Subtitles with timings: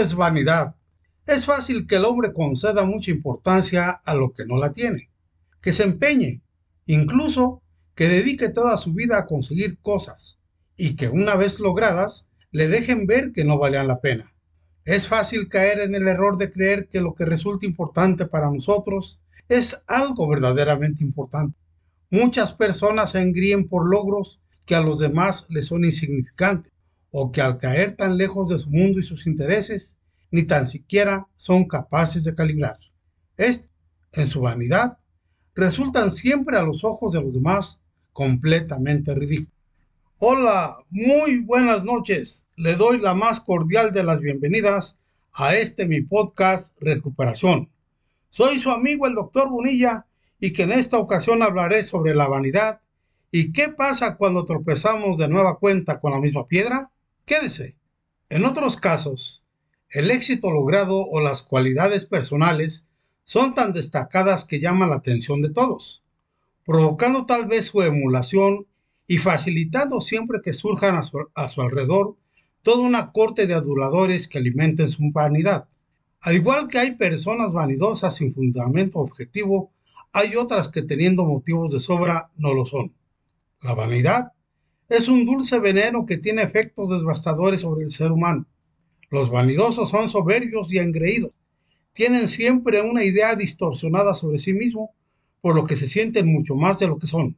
[0.00, 0.74] es vanidad.
[1.26, 5.10] Es fácil que el hombre conceda mucha importancia a lo que no la tiene,
[5.60, 6.40] que se empeñe,
[6.86, 7.62] incluso
[7.94, 10.38] que dedique toda su vida a conseguir cosas
[10.76, 14.32] y que una vez logradas le dejen ver que no valían la pena.
[14.84, 19.20] Es fácil caer en el error de creer que lo que resulta importante para nosotros
[19.48, 21.56] es algo verdaderamente importante.
[22.08, 26.72] Muchas personas se engríen por logros que a los demás les son insignificantes
[27.10, 29.96] o que al caer tan lejos de su mundo y sus intereses,
[30.30, 32.78] ni tan siquiera son capaces de calibrar.
[33.36, 33.68] Esto,
[34.12, 34.98] en su vanidad,
[35.54, 37.80] resultan siempre a los ojos de los demás
[38.12, 39.54] completamente ridículos.
[40.18, 42.46] Hola, muy buenas noches.
[42.56, 44.98] Le doy la más cordial de las bienvenidas
[45.32, 47.70] a este mi podcast Recuperación.
[48.28, 50.06] Soy su amigo el doctor Bonilla
[50.38, 52.80] y que en esta ocasión hablaré sobre la vanidad
[53.32, 56.89] y qué pasa cuando tropezamos de nueva cuenta con la misma piedra.
[57.30, 57.76] Quédese.
[58.28, 59.44] En otros casos,
[59.88, 62.88] el éxito logrado o las cualidades personales
[63.22, 66.02] son tan destacadas que llaman la atención de todos,
[66.66, 68.66] provocando tal vez su emulación
[69.06, 72.16] y facilitando siempre que surjan a su, alrededor
[72.62, 75.68] toda una corte de aduladores que alimenten su vanidad.
[76.22, 79.70] Al igual que hay personas vanidosas sin fundamento objetivo,
[80.12, 82.92] hay otras que teniendo motivos de sobra no lo son.
[83.62, 84.32] La vanidad
[84.90, 88.44] es un dulce veneno que tiene efectos devastadores sobre el ser humano.
[89.08, 91.32] Los vanidosos son soberbios y engreídos.
[91.92, 94.90] Tienen siempre una idea distorsionada sobre sí mismo,
[95.40, 97.36] por lo que se sienten mucho más de lo que son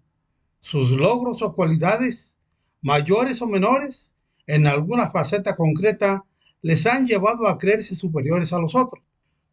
[0.60, 2.36] sus logros o cualidades,
[2.80, 4.14] mayores o menores,
[4.46, 6.24] en alguna faceta concreta,
[6.62, 9.04] les han llevado a creerse superiores a los otros,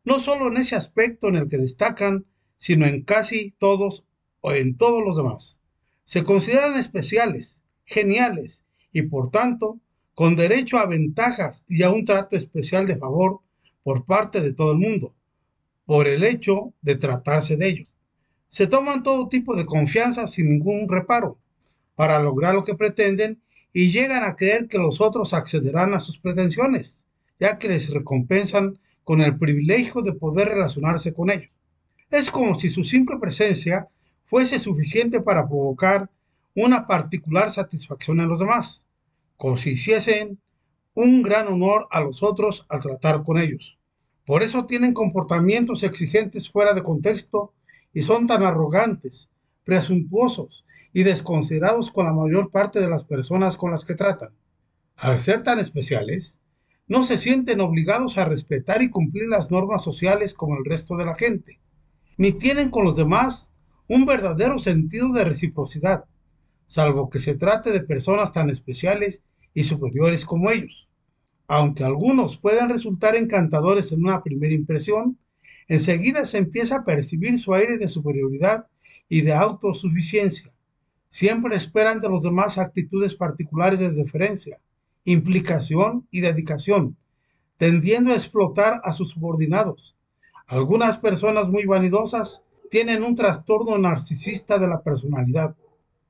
[0.05, 2.25] no solo en ese aspecto en el que destacan,
[2.59, 4.05] sino en casi todos
[4.41, 5.59] o en todos los demás.
[6.05, 7.58] Se consideran especiales,
[7.89, 8.63] geniales
[8.93, 9.79] y por tanto
[10.13, 13.39] con derecho a ventajas y a un trato especial de favor
[13.83, 15.13] por parte de todo el mundo,
[15.85, 17.93] por el hecho de tratarse de ellos
[18.49, 21.37] se toman todo tipo de confianza sin ningún reparo
[21.95, 23.41] para lograr lo que pretenden
[23.71, 27.05] y llegan a creer que los otros accederán a sus pretensiones,
[27.39, 31.51] ya que les recompensan con el privilegio de poder relacionarse con ellos.
[32.09, 33.87] Es como si su simple presencia
[34.25, 36.09] fuese suficiente para provocar
[36.55, 38.85] una particular satisfacción en los demás,
[39.37, 40.39] como si hiciesen
[40.93, 43.77] un gran honor a los otros al tratar con ellos.
[44.25, 47.53] Por eso tienen comportamientos exigentes fuera de contexto
[47.93, 49.29] y son tan arrogantes,
[49.63, 54.33] presuntuosos y desconsiderados con la mayor parte de las personas con las que tratan.
[54.95, 56.37] Al ser tan especiales,
[56.87, 61.05] no se sienten obligados a respetar y cumplir las normas sociales como el resto de
[61.05, 61.59] la gente,
[62.17, 63.51] ni tienen con los demás
[63.87, 66.05] un verdadero sentido de reciprocidad,
[66.69, 69.23] salvo que se trate de personas tan especiales
[69.55, 70.87] y superiores como ellos.
[71.47, 75.17] Aunque algunos puedan resultar encantadores en una primera impresión,
[75.67, 78.67] enseguida se empieza a percibir su aire de superioridad
[79.09, 80.51] y de autosuficiencia.
[81.09, 84.59] Siempre esperan de los demás actitudes particulares de deferencia,
[85.05, 86.95] implicación y dedicación,
[87.57, 89.95] tendiendo a explotar a sus subordinados.
[90.45, 95.55] Algunas personas muy vanidosas tienen un trastorno narcisista de la personalidad.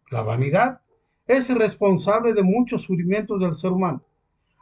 [0.10, 0.82] La vanidad
[1.28, 4.04] es responsable de muchos sufrimientos del ser humano.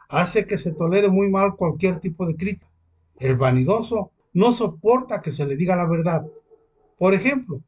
[0.08, 2.70] Hace que se tolere muy mal cualquier tipo de crítica.
[3.18, 6.26] El vanidoso no soporta que se le diga la verdad.
[6.98, 7.60] Por ejemplo,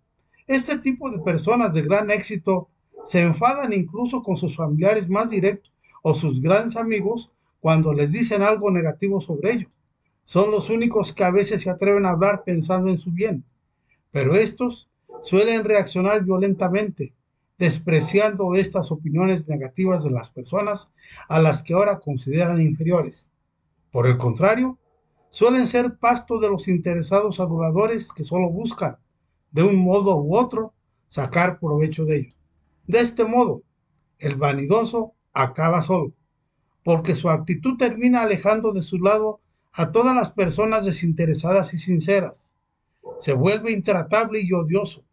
[0.47, 2.69] este tipo de personas de gran éxito
[3.05, 7.31] se enfadan incluso con sus familiares más directos o sus grandes amigos
[7.61, 9.71] cuando les dicen algo negativo sobre ellos.
[10.25, 13.45] Son los únicos que a veces se atreven a hablar pensando en su bien,
[14.11, 14.89] pero estos
[15.23, 17.15] suelen reaccionar violentamente,
[17.61, 20.91] despreciando estas opiniones negativas de las personas
[21.29, 23.29] a las que ahora consideran inferiores.
[23.93, 24.79] Por el contrario,
[25.29, 28.97] suelen ser pasto de los interesados aduladores que solo buscan,
[29.51, 30.73] de un modo u otro,
[31.09, 32.35] sacar provecho de ellos.
[32.87, 33.63] De este modo,
[34.19, 36.15] el vanidoso acaba solo,
[36.83, 39.41] porque su actitud termina alejando de su lado
[39.75, 42.55] a todas las personas desinteresadas y sinceras.
[43.19, 45.05] Se vuelve intratable y odioso.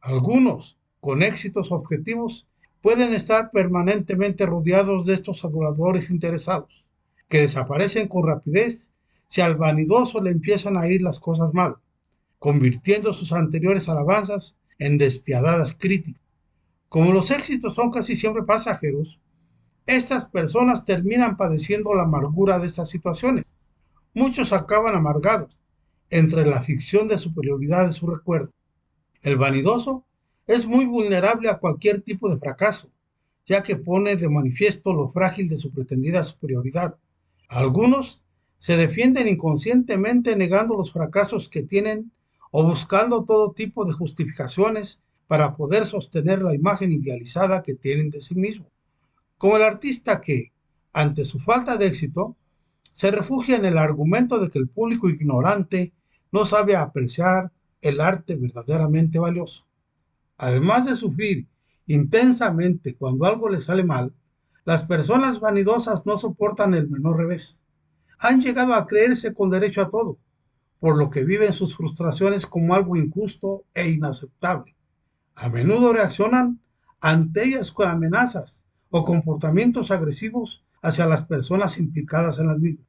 [0.00, 2.46] Algunos, con éxitos objetivos,
[2.80, 6.88] pueden estar permanentemente rodeados de estos aduladores interesados,
[7.28, 8.90] que desaparecen con rapidez
[9.28, 11.76] si al vanidoso le empiezan a ir las cosas mal,
[12.38, 16.22] convirtiendo sus anteriores alabanzas en despiadadas críticas.
[16.88, 19.20] Como los éxitos son casi siempre pasajeros,
[19.86, 23.52] estas personas terminan padeciendo la amargura de estas situaciones.
[24.14, 25.58] Muchos acaban amargados
[26.10, 28.52] entre la ficción de superioridad de su recuerdo.
[29.22, 30.04] El vanidoso
[30.48, 32.88] es muy vulnerable a cualquier tipo de fracaso,
[33.46, 36.96] ya que pone de manifiesto lo frágil de su pretendida superioridad.
[37.48, 38.22] Algunos
[38.58, 42.10] se defienden inconscientemente negando los fracasos que tienen
[42.50, 48.22] o buscando todo tipo de justificaciones para poder sostener la imagen idealizada que tienen de
[48.22, 48.72] sí mismos.
[49.36, 50.50] Como el artista que,
[50.94, 52.36] ante su falta de éxito,
[52.94, 55.92] se refugia en el argumento de que el público ignorante
[56.32, 57.52] no sabe apreciar
[57.82, 59.67] el arte verdaderamente valioso.
[60.38, 61.48] Además de sufrir
[61.86, 64.14] intensamente cuando algo le sale mal,
[64.64, 67.60] las personas vanidosas no soportan el menor revés.
[68.20, 70.18] Han llegado a creerse con derecho a todo,
[70.78, 74.76] por lo que viven sus frustraciones como algo injusto e inaceptable.
[75.34, 76.60] A menudo reaccionan
[77.00, 82.86] ante ellas con amenazas o comportamientos agresivos hacia las personas implicadas en las mismas.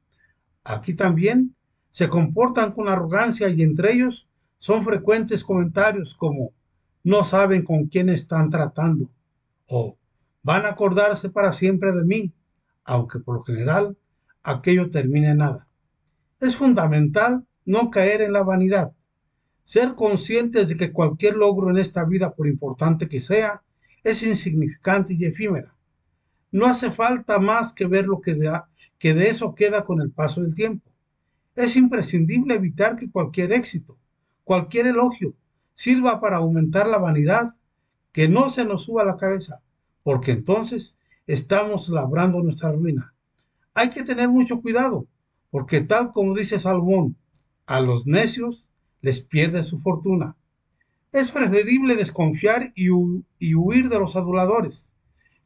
[0.62, 1.56] Aquí también
[1.90, 6.52] se comportan con arrogancia y entre ellos son frecuentes comentarios como
[7.02, 9.10] no saben con quién están tratando
[9.66, 9.96] o
[10.42, 12.32] van a acordarse para siempre de mí,
[12.84, 13.96] aunque por lo general
[14.42, 15.68] aquello termine en nada.
[16.40, 18.92] Es fundamental no caer en la vanidad,
[19.64, 23.62] ser conscientes de que cualquier logro en esta vida, por importante que sea,
[24.02, 25.70] es insignificante y efímera.
[26.50, 28.60] No hace falta más que ver lo que de,
[28.98, 30.90] que de eso queda con el paso del tiempo.
[31.54, 33.96] Es imprescindible evitar que cualquier éxito,
[34.42, 35.34] cualquier elogio,
[35.80, 37.56] sirva para aumentar la vanidad,
[38.12, 39.62] que no se nos suba la cabeza,
[40.02, 43.14] porque entonces estamos labrando nuestra ruina.
[43.72, 45.06] Hay que tener mucho cuidado,
[45.50, 47.16] porque tal como dice Salomón,
[47.64, 48.68] a los necios
[49.00, 50.36] les pierde su fortuna.
[51.12, 54.90] Es preferible desconfiar y, huir de los aduladores,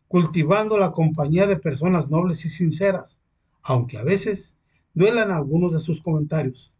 [0.09, 3.21] cultivando la compañía de personas nobles y sinceras,
[3.63, 4.57] aunque a veces
[4.95, 6.74] duelan algunos de sus comentarios.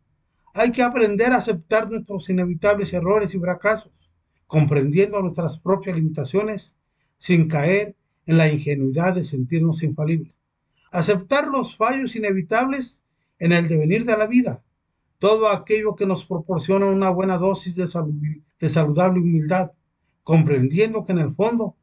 [0.55, 4.11] Hay que aprender a aceptar nuestros inevitables errores y fracasos,
[4.47, 6.77] comprendiendo nuestras propias limitaciones
[7.19, 7.95] sin caer
[8.27, 10.39] en la ingenuidad de sentirnos infalibles.
[10.91, 13.03] Aceptar los fallos inevitables
[13.39, 14.63] en el devenir de la vida
[15.25, 17.89] todo aquello que nos proporciona una buena dosis de,
[18.61, 19.73] de saludable humildad,
[20.23, 21.77] comprendiendo que en el fondo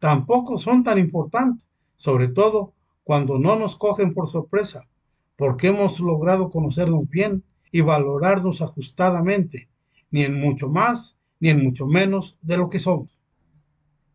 [0.00, 1.64] tampoco son tan importantes,
[1.96, 2.72] sobre todo
[3.04, 4.88] cuando no nos cogen por sorpresa,
[5.36, 9.68] porque hemos logrado conocernos bien y valorarnos ajustadamente,
[10.10, 13.18] ni en mucho más ni en mucho menos de lo que somos.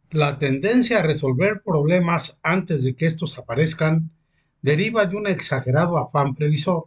[0.10, 4.12] La tendencia a resolver problemas antes de que estos aparezcan
[4.62, 6.86] deriva de un exagerado afán previsor.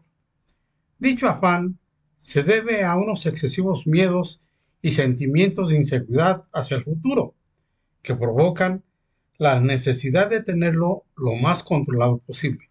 [0.99, 1.79] Dicho afán
[2.19, 4.41] se debe a unos excesivos miedos
[4.83, 7.35] y sentimientos de inseguridad hacia el futuro,
[8.03, 8.85] que provocan
[9.39, 12.71] la necesidad de tenerlo lo más controlado posible.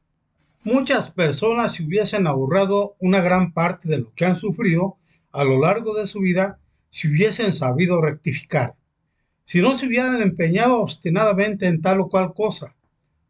[0.66, 4.98] Muchas personas se hubiesen ahorrado una gran parte de lo que han sufrido
[5.32, 6.58] a lo largo de su vida
[6.90, 8.74] si hubiesen sabido rectificar,
[9.44, 12.76] si no se hubieran empeñado obstinadamente en tal o cual cosa,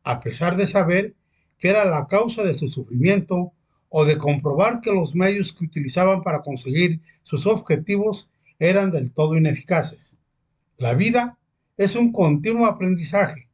[0.06, 1.14] a pesar de saber
[1.58, 3.52] que era la causa de su sufrimiento
[3.90, 8.30] o de comprobar que los medios que utilizaban para conseguir sus objetivos
[8.60, 10.16] eran del todo ineficaces.
[10.78, 11.38] La vida
[11.76, 13.50] es un continuo aprendizaje.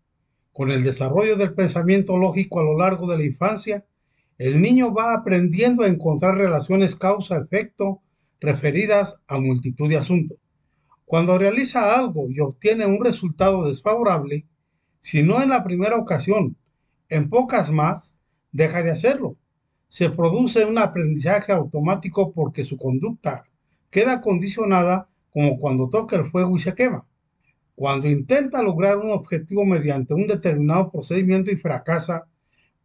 [0.54, 3.86] Con el desarrollo del pensamiento lógico a lo largo de la infancia,
[4.38, 8.02] el niño va aprendiendo a encontrar relaciones causa-efecto
[8.40, 10.38] referidas a multitud de asuntos.
[11.06, 14.46] Cuando realiza algo y obtiene un resultado desfavorable,
[15.00, 16.58] si no en la primera ocasión,
[17.10, 18.18] en pocas más,
[18.52, 19.38] deja de hacerlo
[19.92, 23.44] se produce un aprendizaje automático porque su conducta
[23.90, 27.06] queda condicionada como cuando toca el fuego y se quema.
[27.82, 32.28] Cuando intenta lograr un objetivo mediante un determinado procedimiento y fracasa,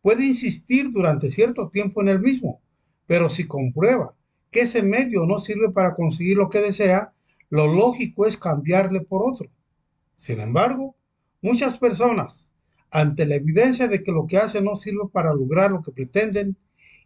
[0.01, 2.63] puede insistir durante cierto tiempo en el mismo,
[3.07, 4.15] pero si comprueba
[4.51, 7.13] que ese medio no sirve para conseguir lo que desea,
[7.51, 9.51] lo lógico es cambiarle por otro.
[10.15, 10.97] Sin embargo,
[11.43, 12.49] muchas personas,
[12.91, 16.57] ante la evidencia de que lo que hacen no sirve para lograr lo que pretenden,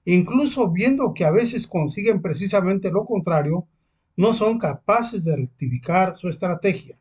[0.04, 3.66] incluso viendo que a veces consiguen precisamente lo contrario,
[4.16, 6.94] no son capaces de rectificar su estrategia.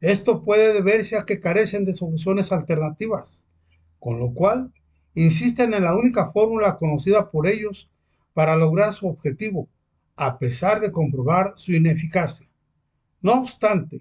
[0.00, 3.44] Esto puede deberse a que carecen de soluciones alternativas,
[3.98, 4.72] con lo cual
[5.14, 7.90] insisten en la única fórmula conocida por ellos
[8.32, 9.68] para lograr su objetivo,
[10.16, 12.46] a pesar de comprobar su ineficacia.
[13.20, 14.00] No obstante,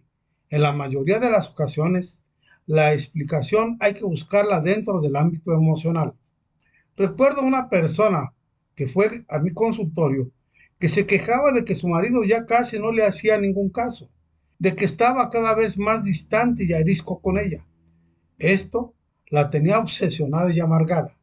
[0.49, 2.21] en la mayoría de las ocasiones,
[2.65, 6.13] la explicación hay que buscarla dentro del ámbito emocional.
[6.95, 8.33] Recuerdo una persona
[8.73, 10.31] que fue a mi consultorio
[10.79, 14.09] que se quejaba de que su marido ya casi no le hacía ningún caso,
[14.59, 17.65] de que estaba cada vez más distante y arisco con ella.
[18.37, 18.93] Esto
[19.29, 21.17] la tenía obsesionada y amargada.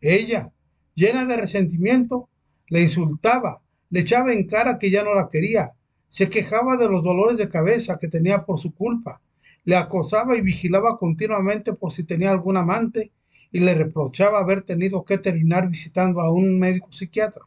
[0.00, 0.52] Ella,
[0.94, 2.28] llena de resentimiento,
[2.68, 5.74] le insultaba, le echaba en cara que ya no la quería,
[6.08, 9.20] se quejaba de los dolores de cabeza que tenía por su culpa,
[9.64, 13.12] le acosaba y vigilaba continuamente por si tenía algún amante
[13.52, 17.42] y le reprochaba haber tenido que terminar visitando a un médico psiquiatra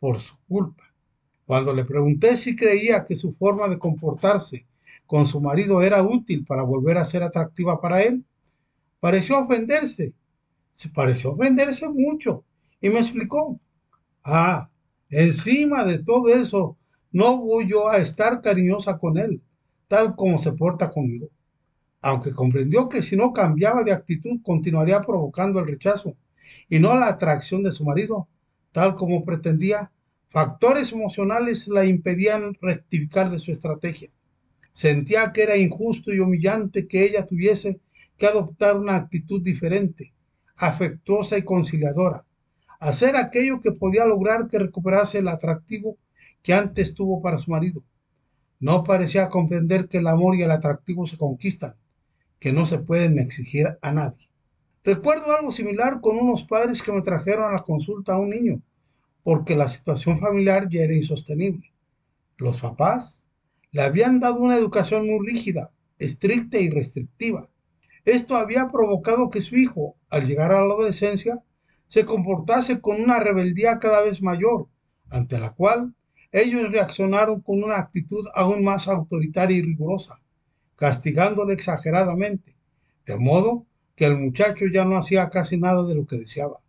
[0.00, 0.91] por su culpa.
[1.46, 4.66] Cuando le pregunté si creía que su forma de comportarse
[5.06, 8.24] con su marido era útil para volver a ser atractiva para él,
[9.00, 10.14] pareció ofenderse.
[10.74, 12.44] Se pareció ofenderse mucho
[12.80, 13.60] y me explicó.
[14.24, 14.70] Ah,
[15.10, 16.76] encima de todo eso,
[17.10, 19.42] no voy yo a estar cariñosa con él,
[19.88, 21.28] tal como se porta conmigo.
[22.00, 26.16] Aunque comprendió que si no cambiaba de actitud continuaría provocando el rechazo
[26.68, 28.28] y no la atracción de su marido,
[28.72, 29.92] tal como pretendía,
[30.32, 34.10] factores emocionales la impedían rectificar de su estrategia.
[34.72, 37.80] Sentía que era injusto y humillante que ella tuviese
[38.16, 40.14] que adoptar una actitud diferente,
[40.56, 42.24] afectuosa y conciliadora,
[42.80, 45.98] hacer aquello que podía lograr que recuperase el atractivo
[46.42, 47.84] que antes tuvo para su marido.
[48.58, 51.74] No parecía comprender que el amor y el atractivo se conquistan,
[52.38, 54.30] que no se pueden exigir a nadie.
[54.82, 58.62] Recuerdo algo similar con unos padres que me trajeron a la consulta a un niño,
[59.22, 61.72] porque la situación familiar ya era insostenible.
[62.36, 63.24] Los papás
[63.70, 67.48] le habían dado una educación muy rígida, estricta y restrictiva.
[68.04, 71.42] Esto había provocado que su hijo, al llegar a la adolescencia,
[71.86, 74.66] se comportase con una rebeldía cada vez mayor,
[75.10, 75.94] ante la cual
[76.32, 80.20] ellos reaccionaron con una actitud aún más autoritaria y rigurosa,
[80.76, 82.56] castigándole exageradamente,
[83.04, 86.60] de modo que el muchacho ya no hacía casi nada de lo que deseaba.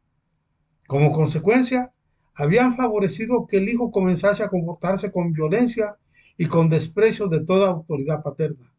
[0.87, 1.92] Como consecuencia,
[2.35, 5.97] habían favorecido que el hijo comenzase a comportarse con violencia
[6.37, 8.73] y con desprecio de toda autoridad paterna.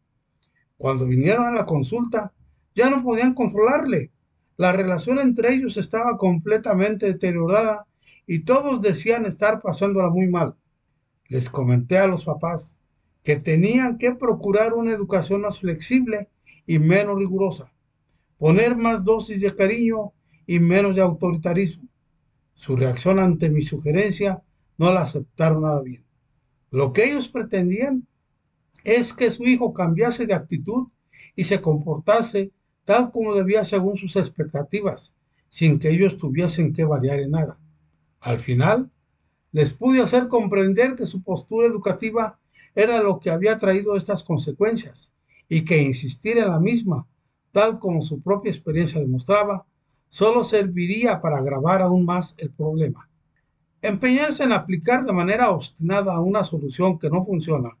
[0.77, 2.33] Cuando vinieron a la consulta,
[2.73, 4.11] ya no podían controlarle.
[4.57, 7.85] La relación entre ellos estaba completamente deteriorada
[8.27, 10.55] y todos decían estar pasándola muy mal
[11.27, 12.79] les comenté a los papás
[13.23, 16.29] que tenían que procurar una educación más flexible
[16.67, 17.73] y menos rigurosa,
[18.37, 20.13] poner más dosis de cariño
[20.45, 21.84] y menos de autoritarismo.
[22.55, 24.41] Su reacción ante mi sugerencia
[24.77, 26.03] no la aceptaron nada bien.
[26.71, 28.07] Lo que ellos pretendían
[28.83, 30.87] es que su hijo cambiase de actitud
[31.35, 32.51] y se comportase
[32.85, 35.13] tal como debía según sus expectativas,
[35.49, 37.59] sin que ellos tuviesen que variar en nada.
[38.21, 38.89] Al final,
[39.51, 42.39] les pude hacer comprender que su postura educativa
[42.73, 45.11] era lo que había traído estas consecuencias
[45.47, 47.07] y que insistir en la misma,
[47.51, 49.65] tal como su propia experiencia demostraba,
[50.09, 53.09] solo serviría para agravar aún más el problema.
[53.81, 57.71] Empeñarse en aplicar de manera obstinada una solución que no funciona,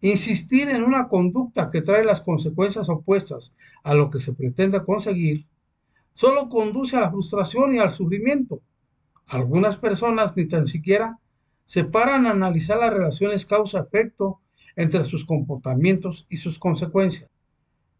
[0.00, 5.46] insistir en una conducta que trae las consecuencias opuestas a lo que se pretende conseguir,
[6.12, 8.62] solo conduce a la frustración y al sufrimiento
[9.28, 11.18] algunas personas ni tan siquiera
[11.64, 14.40] se paran a analizar las relaciones causa-efecto
[14.76, 17.32] entre sus comportamientos y sus consecuencias.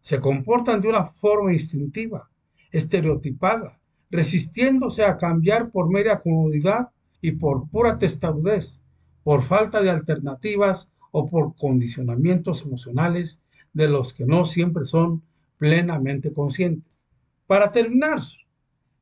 [0.01, 2.31] Se comportan de una forma instintiva,
[2.75, 6.89] estereotipada, resistiéndose a cambiar por mera comodidad
[7.21, 8.81] y por pura testarudez,
[9.23, 13.41] por falta de alternativas o por condicionamientos emocionales
[13.73, 15.23] de los que no siempre son
[15.57, 16.99] plenamente conscientes.
[17.47, 18.19] Para terminar,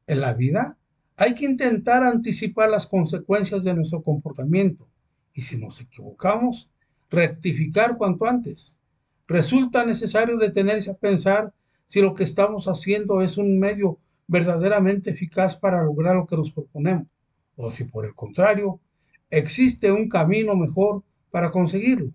[0.06, 0.76] en la vida
[1.16, 4.86] hay que intentar anticipar las consecuencias de nuestro comportamiento
[5.32, 6.68] y si nos equivocamos,
[7.10, 8.76] rectificar cuanto antes.
[9.26, 11.54] Resulta necesario detenerse a pensar
[11.92, 16.50] si lo que estamos haciendo es un medio verdaderamente eficaz para lograr lo que nos
[16.50, 17.06] proponemos
[17.54, 18.80] o si por el contrario
[19.28, 22.10] existe un camino mejor para conseguirlo.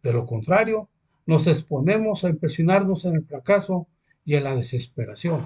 [0.00, 0.88] De lo contrario,
[1.26, 3.88] nos exponemos a empecinarnos en el fracaso
[4.24, 5.44] y en la desesperación.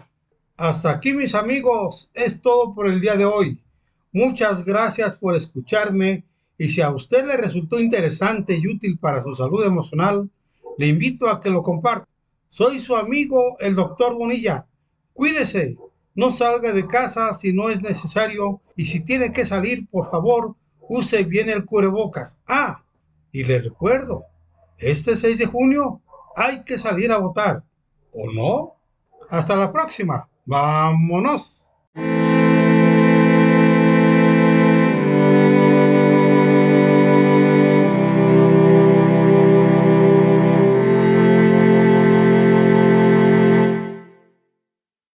[0.59, 3.63] Hasta aquí mis amigos, es todo por el día de hoy.
[4.13, 6.27] Muchas gracias por escucharme
[6.59, 10.29] y si a usted le resultó interesante y útil para su salud emocional,
[10.77, 12.14] le invito a que lo comparta.
[12.49, 14.67] Soy su amigo el doctor Bonilla.
[15.13, 15.77] Cuídese,
[16.15, 20.55] no salga de casa si no es necesario y si tiene que salir, por favor,
[20.89, 22.39] use bien el cubrebocas.
[22.47, 22.85] Ah,
[23.33, 24.25] y le recuerdo,
[24.79, 26.01] este 6 de junio
[26.37, 27.65] hay que salir a votar,
[28.13, 28.77] ¿o no?
[29.29, 30.29] Hasta la próxima.
[30.45, 31.67] ¡Vámonos!